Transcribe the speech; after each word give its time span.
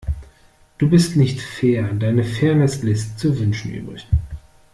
Du 0.79 0.89
bist 0.89 1.15
nicht 1.15 1.39
fair, 1.41 1.93
deine 1.93 2.23
Fairness 2.23 2.81
lässt 2.81 3.19
zu 3.19 3.37
wünschen 3.37 3.71
übrig. 3.71 4.07